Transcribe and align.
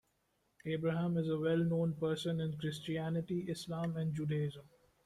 Abraham 0.65 1.15
is 1.17 1.29
a 1.29 1.37
well 1.37 1.59
known 1.59 1.93
person 1.93 2.39
in 2.41 2.57
Christianity, 2.57 3.41
Islam 3.47 3.97
and 3.97 4.15
Judaism. 4.15 4.63